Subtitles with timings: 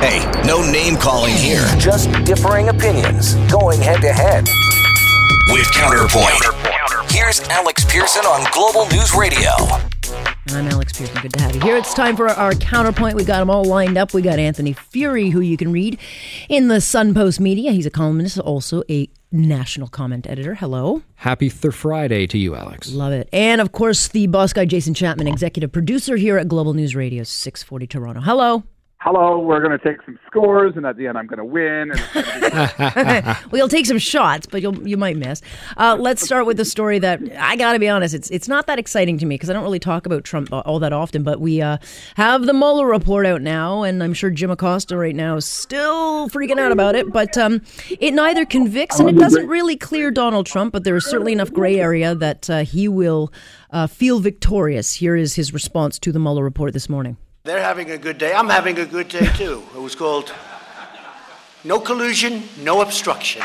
[0.00, 1.64] Hey, no name calling here.
[1.78, 4.46] Just differing opinions going head to head.
[5.52, 7.10] With Counterpoint.
[7.10, 9.50] Here's Alex Pearson on Global News Radio.
[10.48, 11.16] I'm Alex Pearson.
[11.22, 11.76] Good to have you here.
[11.76, 13.16] It's time for our counterpoint.
[13.16, 14.12] We got them all lined up.
[14.12, 15.98] We got Anthony Furey, who you can read
[16.48, 17.72] in the Sun Post Media.
[17.72, 20.56] He's a columnist, also a national comment editor.
[20.56, 21.02] Hello.
[21.14, 22.92] Happy Thur Friday to you, Alex.
[22.92, 23.28] Love it.
[23.32, 27.22] And of course, the boss guy, Jason Chapman, executive producer here at Global News Radio
[27.22, 28.20] 640 Toronto.
[28.20, 28.64] Hello.
[29.06, 31.92] Hello, we're going to take some scores, and at the end, I'm going to win.
[31.92, 35.40] And it's gonna be- Well, you'll take some shots, but you'll you might miss.
[35.76, 38.66] Uh, let's start with the story that I got to be honest, it's it's not
[38.66, 41.22] that exciting to me because I don't really talk about Trump all that often.
[41.22, 41.78] But we uh,
[42.16, 46.28] have the Mueller report out now, and I'm sure Jim Acosta right now is still
[46.28, 47.12] freaking out about it.
[47.12, 47.62] But um,
[48.00, 51.52] it neither convicts and it doesn't really clear Donald Trump, but there is certainly enough
[51.52, 53.32] gray area that uh, he will
[53.70, 54.94] uh, feel victorious.
[54.94, 57.16] Here is his response to the Mueller report this morning.
[57.46, 58.34] They're having a good day.
[58.34, 59.62] I'm having a good day too.
[59.72, 60.34] It was called
[61.62, 63.40] No Collusion, No Obstruction.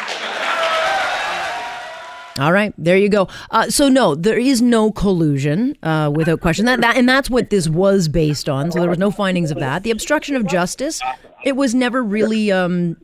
[2.39, 3.27] All right, there you go.
[3.51, 6.65] Uh, so no, there is no collusion, uh, without question.
[6.65, 8.71] That, that and that's what this was based on.
[8.71, 9.83] So there was no findings of that.
[9.83, 10.99] The obstruction of justice,
[11.43, 12.51] it was never really.
[12.51, 12.97] Um,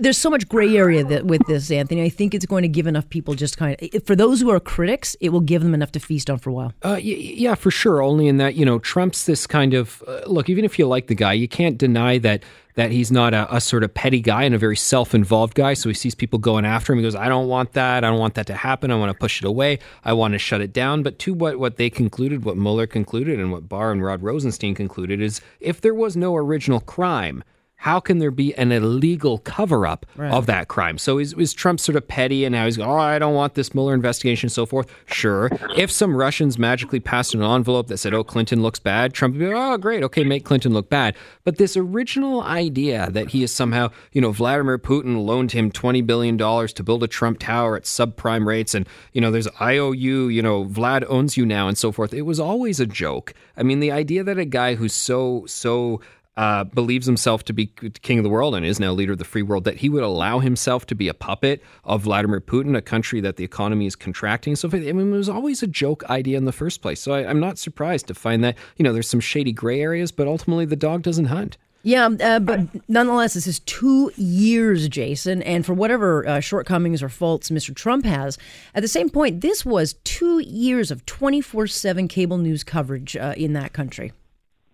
[0.00, 2.02] there's so much gray area that with this, Anthony.
[2.02, 4.60] I think it's going to give enough people just kind of for those who are
[4.60, 6.72] critics, it will give them enough to feast on for a while.
[6.82, 8.02] Uh, y- yeah, for sure.
[8.02, 10.48] Only in that, you know, Trump's this kind of uh, look.
[10.48, 12.42] Even if you like the guy, you can't deny that
[12.74, 15.74] that he's not a, a sort of petty guy and a very self-involved guy.
[15.74, 16.98] So he sees people going after him.
[16.98, 18.04] He goes, "I don't want that.
[18.04, 18.90] I don't want that to happen.
[18.90, 19.78] I want to push it away.
[20.04, 23.38] I want to shut it down." But to what what they concluded, what Mueller concluded,
[23.38, 27.44] and what Barr and Rod Rosenstein concluded is, if there was no original crime.
[27.82, 30.98] How can there be an illegal cover up of that crime?
[30.98, 33.54] So is, is Trump sort of petty and now he's going, oh, I don't want
[33.54, 34.92] this Mueller investigation and so forth?
[35.06, 35.48] Sure.
[35.76, 39.38] If some Russians magically passed an envelope that said, oh, Clinton looks bad, Trump would
[39.38, 41.14] be, oh, great, okay, make Clinton look bad.
[41.44, 46.04] But this original idea that he is somehow, you know, Vladimir Putin loaned him $20
[46.04, 50.42] billion to build a Trump tower at subprime rates and, you know, there's IOU, you
[50.42, 52.12] know, Vlad owns you now and so forth.
[52.12, 53.34] It was always a joke.
[53.56, 56.00] I mean, the idea that a guy who's so, so,
[56.38, 59.24] uh, believes himself to be king of the world and is now leader of the
[59.24, 62.80] free world, that he would allow himself to be a puppet of Vladimir Putin, a
[62.80, 64.54] country that the economy is contracting.
[64.54, 67.00] So, I mean, it was always a joke idea in the first place.
[67.00, 70.12] So, I, I'm not surprised to find that, you know, there's some shady gray areas,
[70.12, 71.58] but ultimately the dog doesn't hunt.
[71.82, 77.08] Yeah, uh, but nonetheless, this is two years, Jason, and for whatever uh, shortcomings or
[77.08, 77.74] faults Mr.
[77.74, 78.38] Trump has,
[78.76, 83.34] at the same point, this was two years of 24 7 cable news coverage uh,
[83.36, 84.12] in that country.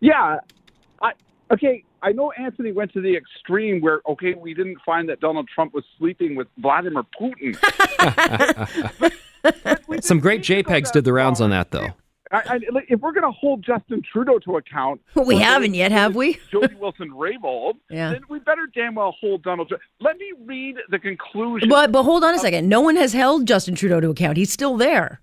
[0.00, 0.38] yeah, I,
[1.52, 1.84] okay.
[2.02, 5.72] I know Anthony went to the extreme where, okay, we didn't find that Donald Trump
[5.72, 7.56] was sleeping with Vladimir Putin.
[10.02, 11.88] Some great JPEGs did the rounds on that, though.
[12.30, 16.16] I, I, if we're going to hold Justin Trudeau to account, We haven't yet, have
[16.16, 16.38] we?
[16.50, 18.10] Jody Wilson Raybould, Yeah.
[18.12, 19.82] then we better damn well hold Donald Trump.
[20.00, 21.68] Let me read the conclusion.
[21.68, 22.68] But but hold on a second.
[22.68, 24.36] No one has held Justin Trudeau to account.
[24.36, 25.20] He's still there.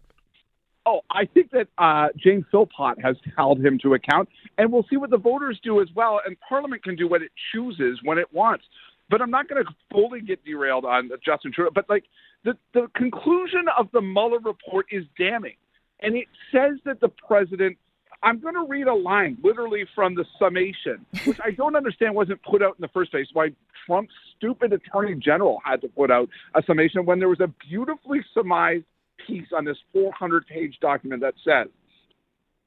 [0.86, 4.98] Oh, I think that uh, Jane Philpott has held him to account, and we'll see
[4.98, 6.22] what the voters do as well.
[6.26, 8.66] And Parliament can do what it chooses when it wants.
[9.10, 11.72] But I'm not going to fully get derailed on Justin Trudeau.
[11.74, 12.06] But like
[12.44, 15.56] the the conclusion of the Mueller report is damning,
[16.00, 17.78] and it says that the president.
[18.24, 22.40] I'm going to read a line literally from the summation, which I don't understand wasn't
[22.44, 23.26] put out in the first place.
[23.34, 23.50] Why
[23.88, 28.20] Trump's stupid attorney general had to put out a summation when there was a beautifully
[28.32, 28.86] surmised
[29.28, 31.68] piece on this 400 page document that says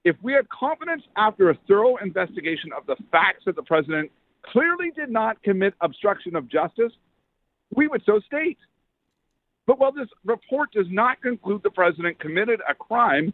[0.05, 4.11] if we had confidence after a thorough investigation of the facts that the president
[4.43, 6.93] clearly did not commit obstruction of justice,
[7.75, 8.59] we would so state.
[9.67, 13.33] But while this report does not conclude the president committed a crime,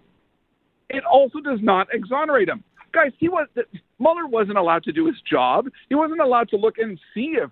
[0.88, 2.62] it also does not exonerate him.
[2.92, 3.48] Guys, he was
[3.98, 5.68] Mueller wasn't allowed to do his job.
[5.88, 7.50] He wasn't allowed to look and see if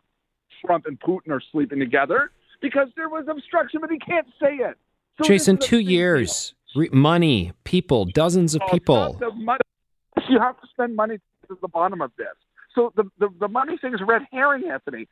[0.64, 2.30] Trump and Putin are sleeping together
[2.60, 4.76] because there was obstruction, but he can't say it.
[5.18, 8.68] So Jason, this is a two years, Re- money, people, dozens of deal.
[8.68, 9.20] people.
[10.28, 11.18] You have to spend money
[11.48, 12.26] to the bottom of this.
[12.74, 15.08] So the, the, the money thing is red herring, Anthony.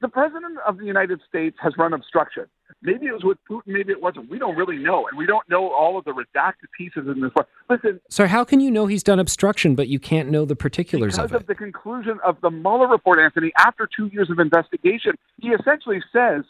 [0.00, 2.44] The president of the United States has run obstruction.
[2.82, 4.30] Maybe it was with Putin, maybe it wasn't.
[4.30, 7.32] We don't really know, and we don't know all of the redacted pieces in this.
[7.68, 11.16] Listen, So how can you know he's done obstruction, but you can't know the particulars
[11.16, 15.14] because of of the conclusion of the Mueller report, Anthony, after two years of investigation,
[15.40, 16.44] he essentially says,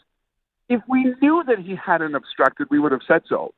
[0.69, 3.53] if we knew that he hadn't obstructed, we would have said so.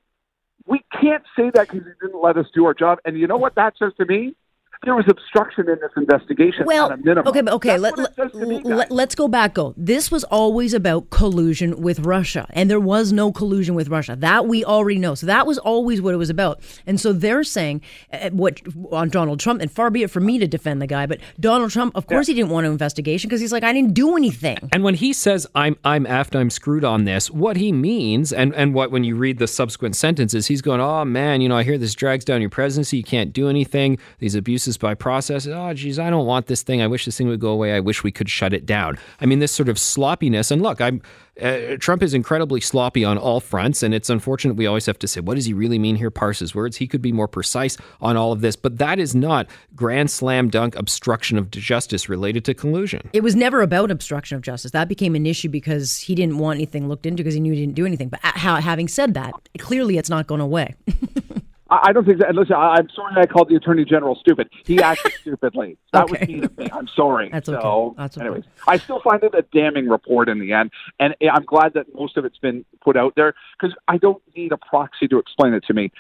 [0.66, 3.00] We can't say that because he didn't let us do our job.
[3.04, 4.36] And you know what that says to me?
[4.84, 7.28] There was obstruction in this investigation Well, at a minimum.
[7.28, 9.00] okay, but okay, That's let, what it says to me, let, guys.
[9.10, 9.54] us go back.
[9.54, 9.76] Go.
[9.78, 14.16] This was always about collusion with Russia, and there was no collusion with Russia.
[14.18, 15.14] That we already know.
[15.14, 16.62] So that was always what it was about.
[16.88, 17.82] And so they're saying
[18.12, 18.60] uh, what
[18.92, 21.70] on Donald Trump, and far be it for me to defend the guy, but Donald
[21.70, 24.58] Trump, of course, he didn't want an investigation because he's like, I didn't do anything.
[24.74, 28.56] And when he says I'm I'm effed, I'm screwed on this, what he means, and
[28.56, 31.62] and what when you read the subsequent sentences, he's going, oh man, you know, I
[31.64, 32.98] hear this drags down your presidency.
[32.98, 34.00] You can't do anything.
[34.18, 35.48] These abuses by process.
[35.48, 36.82] Oh geez, I don't want this thing.
[36.82, 37.74] I wish this thing would go away.
[37.74, 38.98] I wish we could shut it down.
[39.20, 40.52] I mean, this sort of sloppiness.
[40.52, 41.02] And look, I'm.
[41.42, 45.08] Uh, Trump is incredibly sloppy on all fronts, and it's unfortunate we always have to
[45.08, 46.12] say, what does he really mean here?
[46.12, 46.76] Parse his words.
[46.76, 50.50] He could be more precise on all of this, but that is not grand slam
[50.50, 53.10] dunk obstruction of justice related to collusion.
[53.14, 54.72] It was never about obstruction of justice.
[54.72, 57.62] That became an issue because he didn't want anything looked into because he knew he
[57.62, 58.10] didn't do anything.
[58.10, 60.76] But uh, having said that, clearly it's not going away.
[61.72, 62.36] I don't think that.
[62.36, 64.50] Listen, I- I'm sorry I called the attorney general stupid.
[64.66, 65.78] He acted stupidly.
[65.94, 66.20] That Okay.
[66.20, 66.70] was mean of me.
[66.72, 67.30] I'm sorry.
[67.32, 67.62] That's okay.
[67.62, 68.26] So, That's okay.
[68.26, 71.86] anyways, I still find it a damning report in the end, and I'm glad that
[71.96, 75.54] most of it's been put out there because I don't need a proxy to explain
[75.54, 75.92] it to me.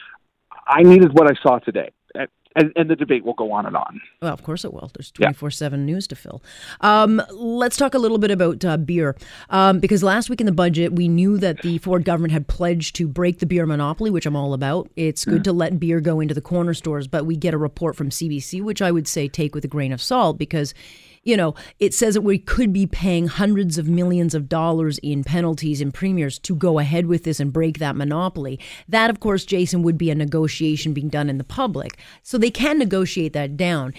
[0.67, 1.91] I needed what I saw today,
[2.55, 4.01] and, and, the debate will go on and on.
[4.21, 4.91] Well, of course it will.
[4.93, 5.27] There's Yeah.
[5.27, 6.41] 24 7 news to fill.
[6.81, 9.15] Um, let's talk a little bit about uh, beer.
[9.49, 12.95] Um, because last week in the budget, we knew that the Ford government had pledged
[12.97, 14.89] to break the beer monopoly, which I'm all about.
[14.95, 17.95] It's good to let beer go into the corner stores, but we get a report
[17.95, 20.73] from CBC, which I would say take with a grain of salt because.
[21.23, 25.23] You know, it says that we could be paying hundreds of millions of dollars in
[25.23, 28.59] penalties and premiums to go ahead with this and break that monopoly.
[28.89, 31.99] That, of course, Jason, would be a negotiation being done in the public.
[32.23, 33.93] So they can negotiate that down.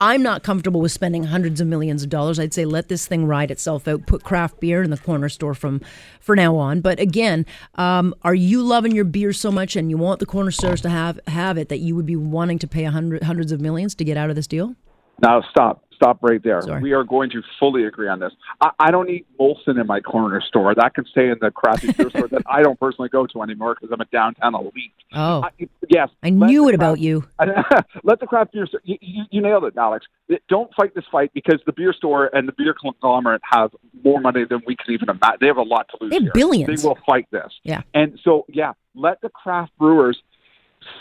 [0.00, 2.38] I'm not comfortable with spending hundreds of millions of dollars.
[2.38, 4.06] I'd say let this thing ride itself out.
[4.06, 5.80] Put craft beer in the corner store from
[6.20, 6.80] for now on.
[6.80, 7.44] But again,
[7.74, 10.88] um, are you loving your beer so much and you want the corner stores to
[10.88, 14.04] have have it that you would be wanting to pay hundred hundreds of millions to
[14.04, 14.76] get out of this deal?
[15.20, 16.62] Now stop, stop right there.
[16.62, 16.80] Sorry.
[16.80, 18.32] We are going to fully agree on this.
[18.60, 20.74] I, I don't eat Molson in my corner store.
[20.74, 23.74] That can stay in the crappy beer store that I don't personally go to anymore
[23.74, 24.92] because I'm a downtown elite.
[25.12, 27.26] Oh, I, yes, I knew it about you.
[28.04, 28.80] let the craft beer store.
[28.84, 30.06] You, you, you nailed it, Alex.
[30.48, 33.72] Don't fight this fight because the beer store and the beer conglomerate have
[34.04, 35.38] more money than we can even imagine.
[35.40, 36.10] They have a lot to lose.
[36.10, 36.32] They have here.
[36.34, 36.82] billions.
[36.82, 37.52] They will fight this.
[37.64, 37.82] Yeah.
[37.94, 40.20] And so, yeah, let the craft brewers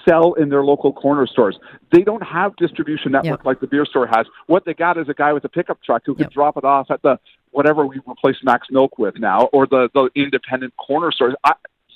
[0.07, 1.57] sell in their local corner stores.
[1.91, 3.45] They don't have distribution network Yep.
[3.45, 4.25] like the beer store has.
[4.47, 6.31] What they got is a guy with a pickup truck who can Yep.
[6.33, 7.19] drop it off at the
[7.51, 11.33] whatever we replace Mac's Milk with now, or the the independent corner stores.
[11.43, 11.53] I,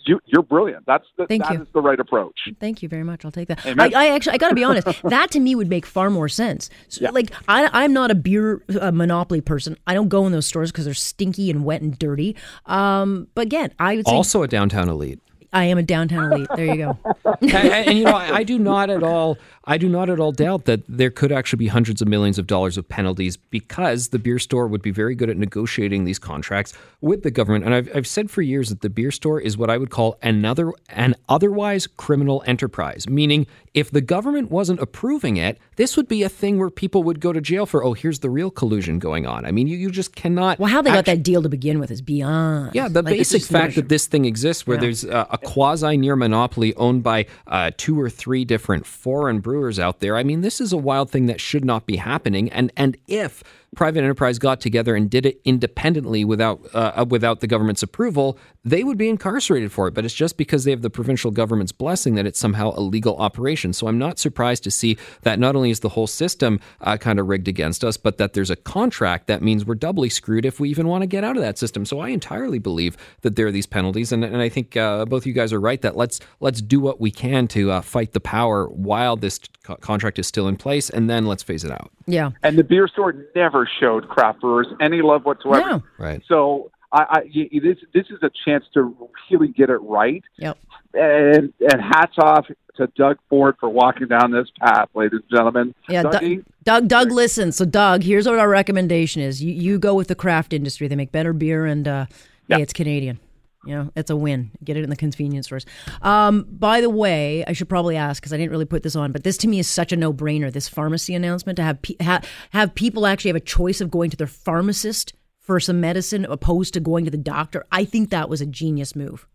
[0.07, 0.83] you, you're brilliant.
[0.87, 1.61] That's the, Thank that you.
[1.61, 2.49] is the right approach.
[2.59, 3.23] Thank you very much.
[3.23, 3.63] I'll take that.
[3.63, 4.87] I, I actually, I got to be honest.
[5.03, 6.71] that to me would make far more sense.
[6.87, 7.11] So, Yeah.
[7.11, 9.77] Like, I, I'm not a beer uh, monopoly person.
[9.85, 12.35] I don't go in those stores because they're stinky and wet and dirty.
[12.65, 15.19] Um, but again, I would say Also a downtown elite.
[15.53, 16.47] I am a downtown elite.
[16.55, 16.97] There you go.
[17.41, 19.37] and, and, and, you know, I, I do not at all.
[19.65, 22.47] I do not at all doubt that there could actually be hundreds of millions of
[22.47, 26.73] dollars of penalties because the beer store would be very good at negotiating these contracts
[27.01, 27.65] with the government.
[27.65, 30.17] And I've, I've said for years that the beer store is what I would call
[30.23, 33.07] another an otherwise criminal enterprise.
[33.07, 37.19] Meaning, if the government wasn't approving it, this would be a thing where people would
[37.19, 37.83] go to jail for.
[37.83, 39.45] Oh, here's the real collusion going on.
[39.45, 40.59] I mean, you, you just cannot.
[40.59, 42.73] Well, how they got actu- that deal to begin with is beyond.
[42.73, 46.15] yeah, the Like, basic fact that this thing exists, where there's a, a quasi near
[46.15, 50.17] monopoly owned by uh, two or three different foreign brewers out there.
[50.17, 52.49] I mean, this is a wild thing that should not be happening.
[52.49, 53.43] And and if
[53.75, 58.83] private enterprise got together and did it independently without uh, without the government's approval, they
[58.83, 59.93] would be incarcerated for it.
[59.93, 63.15] But it's just because they have the provincial government's blessing that it's somehow a legal
[63.17, 63.73] operation.
[63.73, 67.19] So I'm not surprised to see that not only is the whole system uh, kind
[67.19, 70.59] of rigged against us, but that there's a contract that means we're doubly screwed if
[70.59, 71.85] we even want to get out of that system.
[71.85, 75.25] So I entirely believe that there are these penalties, and, and I think uh, both
[75.25, 78.19] you guys are right that let's let's do what we can to uh, fight the
[78.19, 81.91] power while this co- contract is still in place, and then let's phase it out.
[82.07, 82.31] yeah.
[82.43, 85.69] And the beer store never showed craft brewers any love whatsoever.
[85.69, 85.83] No.
[85.97, 86.21] Right.
[86.27, 87.19] So I, I,
[87.63, 88.95] this this is a chance to
[89.29, 90.23] really get it right.
[90.37, 90.57] Yep.
[90.93, 95.75] And and hats off to Doug Ford for walking down this path, ladies and gentlemen.
[95.89, 97.51] Yeah, Dougie, Doug, Doug, Doug, listen.
[97.51, 100.87] So, Doug, here's what our recommendation is: you, you go with the craft industry.
[100.89, 102.05] They make better beer, and uh,
[102.47, 102.57] Yeah.
[102.57, 103.19] hey, it's Canadian.
[103.65, 104.51] You know, it's a win.
[104.63, 105.65] Get it in the convenience stores.
[106.01, 109.11] Um, by the way, I should probably ask because I didn't really put this on,
[109.11, 110.51] but this to me is such a no-brainer.
[110.51, 114.09] This pharmacy announcement to have pe- ha- have people actually have a choice of going
[114.09, 117.65] to their pharmacist for some medicine opposed to going to the doctor.
[117.71, 119.27] I think that was a genius move.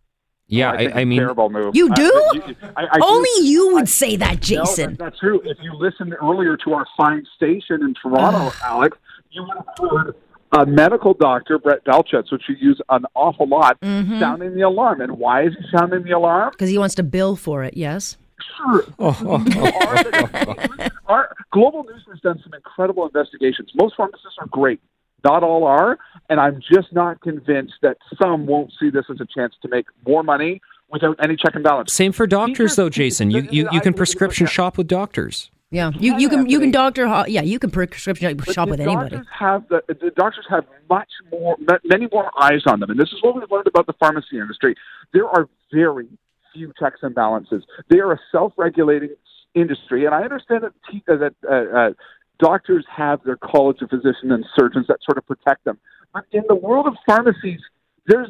[0.49, 1.76] Yeah, I, think I, I it's a mean, terrible move.
[1.76, 2.02] You I- do?
[2.35, 3.04] you- I- I do.
[3.04, 4.90] Only you would I- say that, Jason.
[4.90, 5.40] that- that's true.
[5.45, 8.99] If you listened earlier to our fine station in Toronto, Alex,
[9.30, 10.14] you would have heard
[10.53, 14.21] a medical doctor, Brett Belchetz, which you use an awful lot, Mm-hmm.
[14.21, 15.00] sounding the alarm.
[15.00, 16.50] And why is he sounding the alarm?
[16.53, 17.76] Because he wants to bill for it.
[17.76, 18.17] Yes.
[18.57, 18.85] sure.
[18.99, 23.71] our, our global news has done some incredible investigations.
[23.75, 24.81] Most pharmacists are great.
[25.25, 25.99] Not all are,
[26.29, 29.87] and I'm just not convinced that some won't see this as a chance to make
[30.07, 31.93] more money without any check and balance.
[31.93, 33.31] Same for doctors, though, Jason.
[33.33, 35.50] You you, you can prescription shop with doctors.
[35.70, 39.20] Yeah, you, you can you can doctor yeah you can prescription shop with anybody.
[39.37, 43.20] Have the, the doctors have much more, many more eyes on them, and this is
[43.20, 44.76] what we've learned about the pharmacy industry.
[45.12, 46.06] There are very
[46.54, 47.64] few checks and balances.
[47.90, 49.11] They are a self-regulating
[49.54, 51.92] industry, and I understand that te- uh, that uh, uh,
[52.38, 55.78] doctors have their college of physicians and surgeons that sort of protect them.
[56.14, 57.61] But in the world of pharmacies,
[58.06, 58.28] there's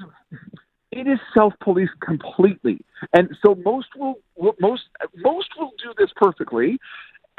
[0.91, 2.79] it is self-police completely,
[3.13, 4.85] and so most will, will most
[5.17, 6.79] most will do this perfectly.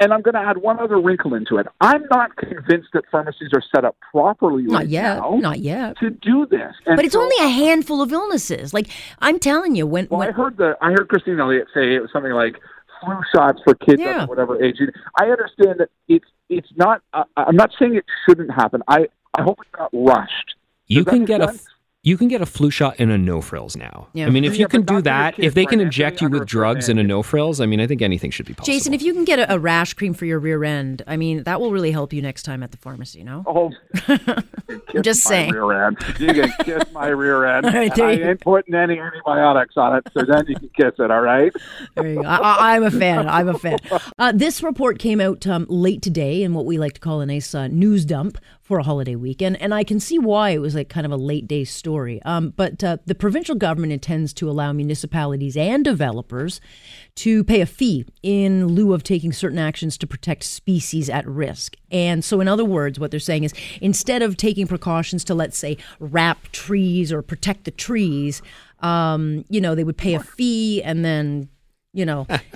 [0.00, 1.66] And I'm going to add one other wrinkle into it.
[1.80, 5.96] I'm not convinced that pharmacies are set up properly Not right yet, now not yet.
[5.98, 6.72] to do this.
[6.86, 8.72] And But it's so- only a handful of illnesses.
[8.72, 8.88] Like
[9.20, 12.10] I'm telling you, when, Well, I heard the I heard Christine Elliott say it was
[12.12, 12.60] something like
[13.02, 14.22] flu shots for kids Yeah.
[14.22, 14.76] of whatever age.
[15.20, 17.02] I understand that it's it's not.
[17.12, 18.82] Uh, I'm not saying it shouldn't happen.
[18.86, 20.54] I I hope it's not rushed.
[20.86, 21.66] You Does can make get a sense?
[22.08, 24.08] You can get a flu shot in a no frills now.
[24.14, 24.26] Yeah.
[24.26, 26.20] I mean, if Yeah, you can do not for your that, if they can inject
[26.22, 28.72] you with drugs in a no frills, I mean, I think anything should be possible.
[28.72, 31.42] Jason, if you can get a, a rash cream for your rear end, I mean
[31.44, 33.22] that will really help you next time at the pharmacy.
[33.22, 33.70] No, Oh,
[34.88, 35.52] kiss just my saying.
[35.52, 35.98] Rear end.
[36.18, 37.66] You can kiss my rear end.
[37.66, 40.56] All right, and there I you ain't putting any antibiotics on it, so then you
[40.56, 41.10] can kiss it.
[41.10, 41.52] All right.
[41.94, 42.28] there you go.
[42.28, 43.28] I, I, I'm a fan.
[43.28, 43.78] I'm a fan.
[44.18, 47.26] Uh, this report came out um, late today in what we like to call a
[47.26, 48.38] nice uh, news dump
[48.68, 51.16] for a holiday weekend, and I can see why it was like kind of a
[51.16, 52.20] late day story.
[52.24, 56.60] Um, but uh, the provincial government intends to allow municipalities and developers
[57.14, 61.76] to pay a fee in lieu of taking certain actions to protect species at risk.
[61.90, 65.56] And so, in other words, what they're saying is instead of taking precautions to, let's
[65.56, 68.42] say, wrap trees or protect the trees,
[68.80, 71.48] um, you know, they would pay a fee and then.
[71.94, 72.26] You know,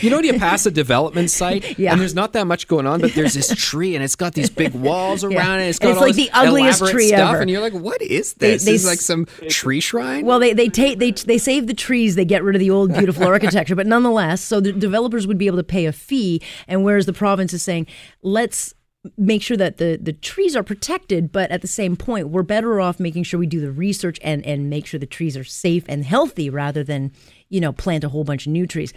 [0.00, 1.92] You know when you pass a development site Yeah.
[1.92, 4.50] and there's not that much going on, but there's this tree and it's got these
[4.50, 5.66] big walls around Yeah.
[5.66, 5.68] it.
[5.68, 7.40] It's And got it's all like this the ugliest tree stuff, ever.
[7.42, 8.64] and you're like, "What is this?
[8.64, 11.74] they this is like some tree shrine." Well, they they take they they save the
[11.74, 15.38] trees, they get rid of the old beautiful architecture, but nonetheless, so the developers would
[15.38, 17.86] be able to pay a fee, and whereas the province is saying,
[18.22, 18.74] let's
[19.16, 22.80] make sure that the the trees are protected, but at the same point, we're better
[22.80, 25.84] off making sure we do the research and and make sure the trees are safe
[25.88, 27.12] and healthy rather than
[27.48, 28.92] you know plant a whole bunch of new trees.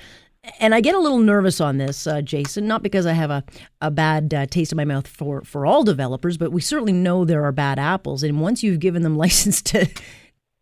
[0.59, 3.43] And I get a little nervous on this, uh, Jason, not because I have a,
[3.81, 7.25] a bad uh, taste in my mouth for, for all developers, but we certainly know
[7.25, 8.23] there are bad apples.
[8.23, 9.89] And once you've given them license to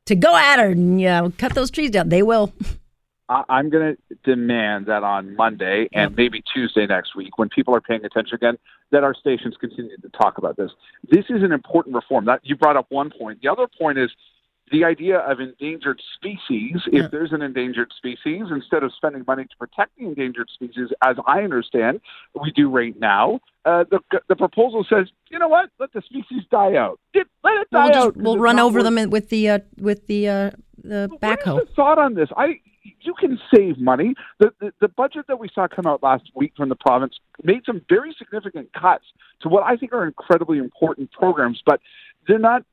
[0.08, 2.10] to go at her and you know, cut those trees down.
[2.10, 2.54] They will.
[3.30, 7.76] I- I'm going to demand that on Monday and maybe Tuesday next week, when people
[7.76, 8.58] are paying attention again,
[8.92, 10.72] that our stations continue to talk about this.
[11.10, 12.26] This is an important reform.
[12.26, 13.40] That you brought up one point.
[13.42, 14.10] The other point is
[14.72, 16.82] the idea of endangered species.
[16.92, 21.18] If there's an endangered species, instead of spending money to protect the endangered species, as
[21.26, 22.00] I understand
[22.42, 25.70] we do right now, uh, the the proposal says, you know what?
[25.80, 27.00] Let the species die out.
[27.14, 28.18] It, let it die We'll just out.
[28.18, 31.54] we'll run over worth them with the uh, with the uh, the backhoe.
[31.56, 32.30] What is the thought on this?
[32.38, 32.60] I
[33.02, 34.16] you can save money.
[34.40, 37.64] The, the the budget that we saw come out last week from the province made
[37.66, 39.06] some very significant cuts
[39.42, 41.80] to what I think are incredibly important programs, but
[42.28, 42.64] they're not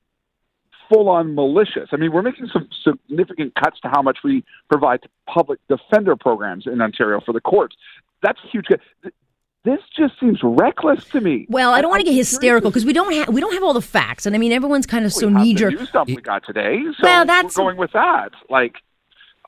[0.89, 1.89] full on malicious.
[1.93, 6.15] I mean, we're making some significant cuts to how much we provide to public defender
[6.17, 7.75] programs in Ontario for the courts.
[8.23, 8.67] That's a huge
[9.65, 11.47] This just seems reckless to me.
[11.49, 13.73] Well, I don't want to get hysterical because we don't have we don't have all
[13.75, 15.75] the facts, and I mean everyone's kind of if so knee jerk.
[16.07, 16.83] we got today.
[16.99, 18.33] So Well, that's- we're going with that.
[18.51, 18.77] Like,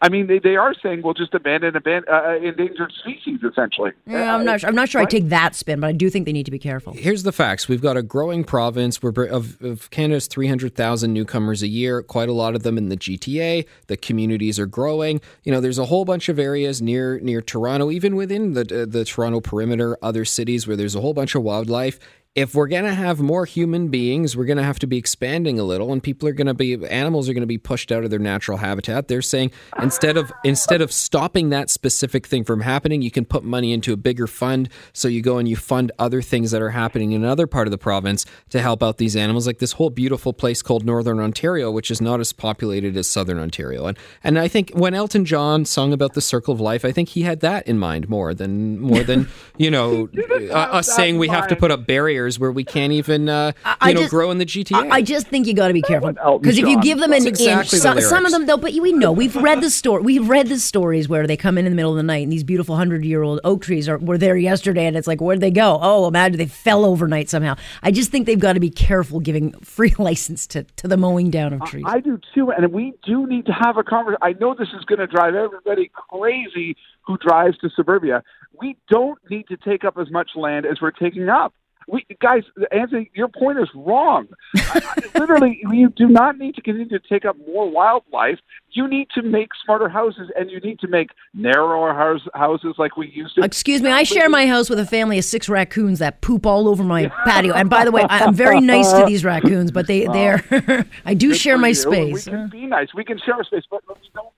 [0.02, 3.92] I mean, they, they are saying we'll just abandon aban- uh, endangered species essentially.
[4.06, 4.62] Yeah, I'm not.
[4.62, 5.00] I'm not sure.
[5.00, 6.92] I take that spin, but I do think they need to be careful.
[6.92, 7.66] Here's the facts.
[7.66, 9.02] We've got a growing province.
[9.02, 12.96] We're of, of Canada's 300,000 newcomers a year, quite a lot of them in the
[12.96, 13.66] GTA.
[13.86, 15.20] The communities are growing.
[15.44, 18.86] You know, there's a whole bunch of areas near near Toronto, even within the uh,
[18.86, 21.98] the Toronto perimeter, other cities where there's a whole bunch of wildlife.
[22.37, 25.59] If we're going to have more human beings, we're going to have to be expanding
[25.59, 28.05] a little and people are going to be animals are going to be pushed out
[28.05, 29.09] of their natural habitat.
[29.09, 33.43] They're saying instead of instead of stopping that specific thing from happening, you can put
[33.43, 36.71] money into a bigger fund so you go and you fund other things that are
[36.71, 39.88] happening in another part of the province to help out these animals like this whole
[39.88, 43.87] beautiful place called Northern Ontario which is not as populated as Southern Ontario.
[43.87, 47.09] And and I think when Elton John sung about the circle of life, I think
[47.09, 50.11] he had that in mind more than more than, you know,
[50.50, 53.52] uh, us saying we have to put up barriers outliers where we can't even uh,
[53.64, 54.90] I you know just- grow in the GTA.
[54.90, 57.40] I just think you got to be careful because if you give them an That's
[57.40, 58.33] inch, exactly the some, some of lyrics.
[58.33, 58.56] them though.
[58.56, 60.02] But we know we've read the story.
[60.02, 62.33] We've read the stories where they come in in the middle of the night and
[62.33, 65.40] these beautiful hundred year old oak trees are were there yesterday, and it's like where'd
[65.40, 65.78] they go?
[65.80, 67.56] Oh, imagine they fell overnight somehow.
[67.83, 71.30] I just think they've got to be careful giving free license to to the mowing
[71.30, 71.85] down of trees.
[71.87, 74.18] I do too, and we do need to have a conversation.
[74.23, 78.23] I know this is going to drive everybody crazy who drives to suburbia.
[78.61, 81.54] We don't need to take up as much land as we're taking up.
[81.88, 84.26] We guys, Anthony, your point is wrong.
[84.57, 84.83] I-
[85.14, 88.38] Literally, you do not need to continue to take up more wildlife.
[88.73, 92.97] You need to make smarter houses, and you need to make narrower house, houses like
[92.97, 93.43] we used to.
[93.45, 96.69] Excuse me, I share my house with a family of six raccoons that poop all
[96.69, 97.55] over my patio.
[97.55, 101.14] And by the way, I- I'm very nice to these raccoons, but they they're I
[101.14, 101.75] do share my you.
[101.75, 102.26] space.
[102.26, 102.88] We can be nice.
[102.95, 104.28] We can share our space, but we don't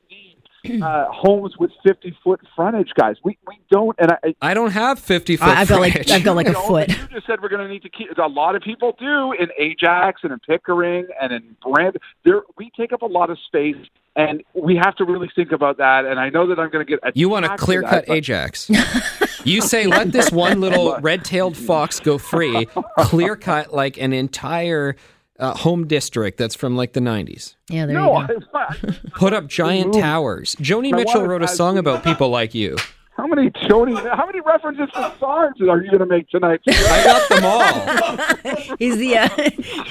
[0.82, 3.16] uh, homes with fifty foot frontage, guys.
[3.24, 3.96] We we don't.
[3.98, 5.48] And I, I don't have fifty foot.
[5.48, 6.12] I- I've got like frontage.
[6.12, 6.88] I've got like a know, foot.
[6.88, 8.08] You just said we're going to need to keep.
[8.18, 11.96] A lot of people do in Ajax and in Pickering and in Brand.
[12.24, 13.76] There, we take up a lot of space,
[14.16, 16.04] and we have to really think about that.
[16.04, 17.16] And I know that I'm going to get.
[17.16, 18.70] You want to attacked for clear that, cut but- Ajax.
[19.44, 22.66] you say let this one little red tailed fox go free,
[22.98, 24.96] clear cut like an entire
[25.38, 27.54] uh, home district that's from like the 90s.
[27.70, 28.44] Yeah, there No, you go.
[28.54, 28.74] I,
[29.14, 30.54] Put up giant towers.
[30.56, 32.76] Joni My Mitchell wife wrote a has- song about people like you.
[33.16, 33.94] how many Joni?
[34.16, 36.60] How many references to songs are you going to make tonight?
[36.68, 38.76] I got them all.
[38.78, 39.28] He's the uh,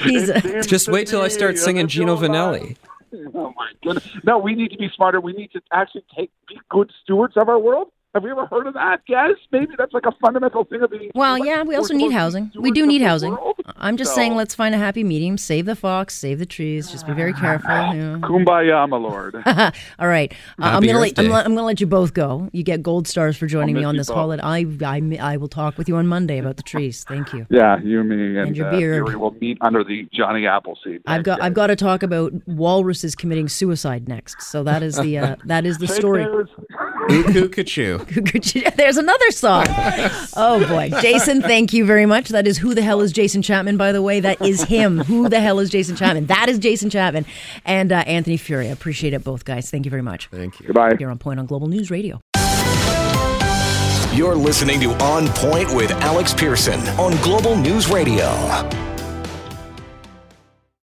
[0.04, 2.76] he's uh, Just wait till I start singing Gino Vannelli.
[3.34, 4.08] Oh my goodness!
[4.26, 5.22] No, we need to be smarter.
[5.22, 7.88] We need to actually take be good stewards of our world.
[8.18, 11.12] Have we ever heard of that, Yes, Maybe that's like a fundamental thing of being.
[11.14, 11.62] well, yeah.
[11.62, 12.52] We also need supposed to be housing.
[12.64, 13.30] We do need housing.
[13.32, 13.58] world.
[13.78, 15.38] I'm just So- saying, let's find a happy medium.
[15.38, 16.90] Save the fox, save the trees.
[16.92, 17.70] Just be very careful.
[17.94, 18.20] you know.
[18.28, 19.36] Kumbaya, my lord.
[20.00, 22.50] All right, uh, I'm gonna let, I'm, I'm gonna let you both go.
[22.54, 24.16] You get gold stars for joining me on this both.
[24.18, 24.42] holiday.
[24.44, 27.04] I, I I will talk with you on Monday about the trees.
[27.04, 27.46] Thank you.
[27.52, 29.06] yeah, you, me, and, And your uh, beard.
[29.06, 31.02] Furey will meet under the Johnny Appleseed.
[31.06, 34.42] I've got I've got to talk about walruses committing suicide next.
[34.42, 36.26] So that is the uh, that is the Take story.
[37.08, 37.24] Cares.
[37.34, 38.76] Cuckoo Kachoo.
[38.76, 39.66] There's another song.
[40.36, 42.30] Oh boy, Jason, thank you very much.
[42.30, 43.78] That is who the hell is Jason Chapman?
[43.78, 44.98] By the way, that is him.
[45.08, 46.26] Who the hell is Jason Chapman?
[46.28, 47.26] That is Jason Chapman
[47.66, 48.66] and uh, Anthony Furey.
[48.66, 49.70] I appreciate it, both guys.
[49.72, 50.28] Thank you very much.
[50.28, 50.68] Thank you.
[50.68, 50.96] Goodbye.
[51.00, 52.20] You're on point on Global News Radio.
[54.14, 58.26] You're listening to On Point with Alex Pearson on Global News Radio.